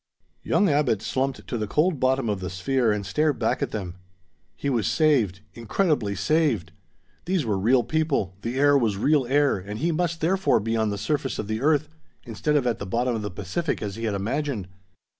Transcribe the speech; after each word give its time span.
Young 0.41 0.67
Abbot 0.67 1.03
slumped 1.03 1.45
to 1.45 1.59
the 1.59 1.67
cold 1.67 1.99
bottom 1.99 2.27
of 2.27 2.39
the 2.39 2.49
sphere 2.49 2.91
and 2.91 3.05
stared 3.05 3.37
back 3.37 3.61
at 3.61 3.69
them. 3.69 3.97
He 4.57 4.67
was 4.67 4.87
saved; 4.87 5.41
incredibly 5.53 6.15
saved! 6.15 6.71
These 7.25 7.45
were 7.45 7.55
real 7.55 7.83
people, 7.83 8.35
the 8.41 8.57
air 8.57 8.75
was 8.75 8.97
real 8.97 9.27
air 9.27 9.57
and 9.57 9.77
he 9.77 9.91
must 9.91 10.19
therefore 10.19 10.59
be 10.59 10.75
on 10.75 10.89
the 10.89 10.97
surface 10.97 11.37
of 11.37 11.47
the 11.47 11.61
earth, 11.61 11.87
instead 12.25 12.55
of 12.55 12.65
at 12.65 12.79
the 12.79 12.87
bottom 12.87 13.15
of 13.15 13.21
the 13.21 13.29
Pacific 13.29 13.79
as 13.83 13.95
he 13.95 14.05
had 14.05 14.15
imagined! 14.15 14.67